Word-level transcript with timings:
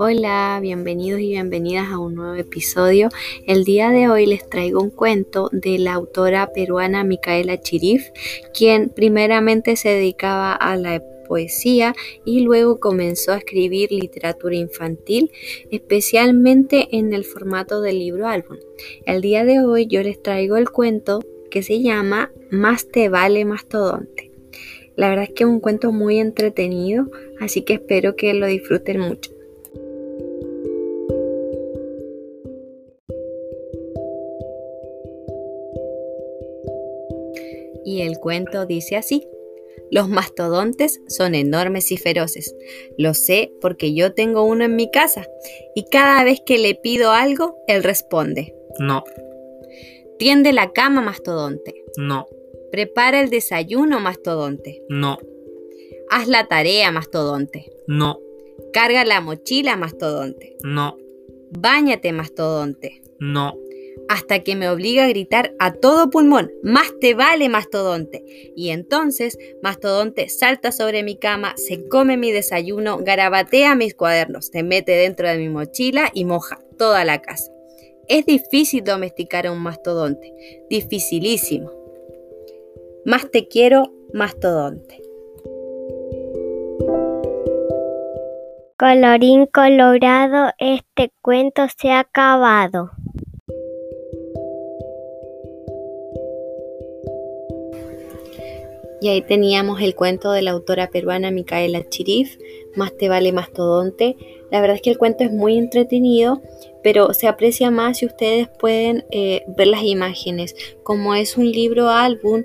Hola, 0.00 0.60
bienvenidos 0.62 1.18
y 1.18 1.30
bienvenidas 1.30 1.90
a 1.90 1.98
un 1.98 2.14
nuevo 2.14 2.34
episodio. 2.36 3.08
El 3.48 3.64
día 3.64 3.90
de 3.90 4.08
hoy 4.08 4.26
les 4.26 4.48
traigo 4.48 4.80
un 4.80 4.90
cuento 4.90 5.50
de 5.50 5.76
la 5.80 5.94
autora 5.94 6.52
peruana 6.52 7.02
Micaela 7.02 7.60
Chirif, 7.60 8.10
quien 8.54 8.90
primeramente 8.90 9.74
se 9.74 9.88
dedicaba 9.88 10.52
a 10.52 10.76
la 10.76 11.02
poesía 11.26 11.96
y 12.24 12.42
luego 12.42 12.78
comenzó 12.78 13.32
a 13.32 13.38
escribir 13.38 13.90
literatura 13.90 14.54
infantil, 14.54 15.32
especialmente 15.72 16.96
en 16.96 17.12
el 17.12 17.24
formato 17.24 17.80
del 17.80 17.98
libro 17.98 18.28
álbum. 18.28 18.58
El 19.04 19.20
día 19.20 19.44
de 19.44 19.58
hoy 19.58 19.88
yo 19.88 20.00
les 20.04 20.22
traigo 20.22 20.56
el 20.58 20.70
cuento 20.70 21.24
que 21.50 21.64
se 21.64 21.82
llama 21.82 22.30
Más 22.52 22.86
te 22.86 23.08
vale 23.08 23.44
mastodonte. 23.44 24.30
La 24.94 25.08
verdad 25.08 25.24
es 25.24 25.30
que 25.30 25.42
es 25.42 25.50
un 25.50 25.58
cuento 25.58 25.90
muy 25.90 26.20
entretenido, 26.20 27.10
así 27.40 27.62
que 27.62 27.74
espero 27.74 28.14
que 28.14 28.32
lo 28.32 28.46
disfruten 28.46 29.00
mucho. 29.00 29.37
Y 37.84 38.02
el 38.02 38.18
cuento 38.18 38.66
dice 38.66 38.96
así. 38.96 39.26
Los 39.90 40.08
mastodontes 40.08 41.00
son 41.08 41.34
enormes 41.34 41.90
y 41.92 41.96
feroces. 41.96 42.54
Lo 42.98 43.14
sé 43.14 43.52
porque 43.60 43.94
yo 43.94 44.12
tengo 44.12 44.42
uno 44.44 44.64
en 44.64 44.76
mi 44.76 44.90
casa 44.90 45.26
y 45.74 45.84
cada 45.90 46.24
vez 46.24 46.40
que 46.44 46.58
le 46.58 46.74
pido 46.74 47.12
algo, 47.12 47.56
él 47.68 47.82
responde. 47.82 48.54
No, 48.78 49.02
Tiende 50.18 50.52
la 50.52 50.72
cama, 50.72 51.00
mastodonte. 51.00 51.84
no, 51.96 52.26
Prepara 52.72 53.20
el 53.20 53.30
desayuno, 53.30 53.98
mastodonte. 54.00 54.82
no, 54.88 55.18
Haz 56.10 56.26
la 56.28 56.46
tarea, 56.48 56.90
mastodonte. 56.90 57.70
no, 57.86 58.18
Carga 58.72 59.04
la 59.04 59.20
mochila, 59.20 59.76
mastodonte. 59.76 60.56
no, 60.64 60.96
Báñate, 61.50 62.12
mastodonte. 62.12 63.00
no, 63.20 63.54
Hasta 64.08 64.40
que 64.40 64.56
me 64.56 64.68
obliga 64.68 65.04
a 65.04 65.08
gritar 65.08 65.54
a 65.58 65.72
todo 65.72 66.10
pulmón, 66.10 66.50
más 66.62 66.92
te 67.00 67.14
vale, 67.14 67.48
mastodonte. 67.48 68.24
Y 68.56 68.70
entonces, 68.70 69.38
mastodonte 69.62 70.28
salta 70.28 70.72
sobre 70.72 71.02
mi 71.02 71.16
cama, 71.18 71.54
se 71.56 71.88
come 71.88 72.16
mi 72.16 72.32
desayuno, 72.32 72.98
garabatea 72.98 73.74
mis 73.74 73.94
cuadernos, 73.94 74.46
se 74.46 74.62
mete 74.62 74.92
dentro 74.92 75.28
de 75.28 75.38
mi 75.38 75.48
mochila 75.48 76.10
y 76.14 76.24
moja 76.24 76.58
toda 76.78 77.04
la 77.04 77.20
casa. 77.20 77.52
Es 78.08 78.24
difícil 78.24 78.84
domesticar 78.84 79.46
a 79.46 79.52
un 79.52 79.60
mastodonte, 79.60 80.32
dificilísimo. 80.70 81.70
Más 83.04 83.30
te 83.30 83.48
quiero, 83.48 83.92
mastodonte. 84.14 85.02
Colorín 88.78 89.46
colorado, 89.46 90.52
este 90.58 91.10
cuento 91.20 91.66
se 91.76 91.90
ha 91.90 91.98
acabado. 91.98 92.92
Y 99.00 99.08
ahí 99.08 99.22
teníamos 99.22 99.80
el 99.80 99.94
cuento 99.94 100.32
de 100.32 100.42
la 100.42 100.50
autora 100.50 100.90
peruana 100.90 101.30
Micaela 101.30 101.88
Chirif, 101.88 102.36
Más 102.74 102.96
te 102.96 103.08
vale 103.08 103.32
mastodonte. 103.32 104.16
La 104.50 104.60
verdad 104.60 104.76
es 104.76 104.82
que 104.82 104.90
el 104.90 104.98
cuento 104.98 105.24
es 105.24 105.32
muy 105.32 105.56
entretenido, 105.56 106.42
pero 106.82 107.12
se 107.12 107.28
aprecia 107.28 107.70
más 107.70 107.98
si 107.98 108.06
ustedes 108.06 108.48
pueden 108.58 109.04
eh, 109.10 109.44
ver 109.56 109.68
las 109.68 109.82
imágenes. 109.82 110.54
Como 110.82 111.14
es 111.14 111.36
un 111.36 111.50
libro 111.50 111.90
álbum, 111.90 112.42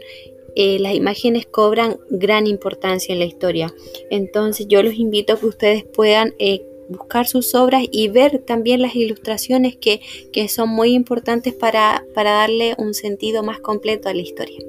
eh, 0.56 0.78
las 0.80 0.94
imágenes 0.94 1.46
cobran 1.48 1.98
gran 2.10 2.46
importancia 2.46 3.14
en 3.14 3.20
la 3.20 3.26
historia. 3.26 3.74
Entonces 4.10 4.68
yo 4.68 4.84
los 4.84 4.94
invito 4.96 5.34
a 5.34 5.40
que 5.40 5.46
ustedes 5.48 5.84
puedan 5.84 6.36
eh, 6.38 6.66
buscar 6.90 7.28
sus 7.28 7.56
obras 7.56 7.84
y 7.92 8.10
ver 8.10 8.40
también 8.40 8.82
las 8.82 8.96
ilustraciones 8.96 9.76
que, 9.78 10.02
que 10.32 10.48
son 10.48 10.70
muy 10.70 10.94
importantes 10.94 11.54
para, 11.54 12.06
para 12.14 12.32
darle 12.32 12.76
un 12.78 12.94
sentido 12.94 13.44
más 13.44 13.60
completo 13.60 14.10
a 14.10 14.14
la 14.14 14.22
historia. 14.22 14.60